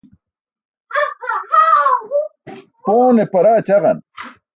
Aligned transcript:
Poone 2.83 3.23
paraa 3.33 3.59
ćaġan. 3.67 3.99